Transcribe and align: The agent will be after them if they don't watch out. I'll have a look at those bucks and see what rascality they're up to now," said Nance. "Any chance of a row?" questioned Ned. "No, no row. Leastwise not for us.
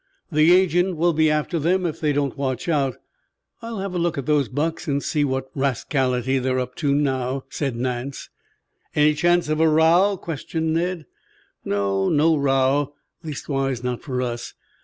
The 0.31 0.51
agent 0.51 0.95
will 0.97 1.13
be 1.13 1.29
after 1.29 1.59
them 1.59 1.85
if 1.85 1.99
they 1.99 2.11
don't 2.11 2.35
watch 2.35 2.67
out. 2.67 2.97
I'll 3.61 3.77
have 3.77 3.93
a 3.93 3.99
look 3.99 4.17
at 4.17 4.25
those 4.25 4.49
bucks 4.49 4.87
and 4.87 5.03
see 5.03 5.23
what 5.23 5.51
rascality 5.53 6.39
they're 6.39 6.57
up 6.57 6.73
to 6.77 6.95
now," 6.95 7.43
said 7.49 7.75
Nance. 7.75 8.27
"Any 8.95 9.13
chance 9.13 9.47
of 9.47 9.59
a 9.59 9.69
row?" 9.69 10.17
questioned 10.19 10.73
Ned. 10.73 11.05
"No, 11.63 12.09
no 12.09 12.35
row. 12.35 12.95
Leastwise 13.23 13.83
not 13.83 14.01
for 14.01 14.23
us. 14.23 14.55